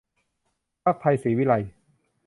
[0.83, 1.69] พรรคไทยศรีวิไลย์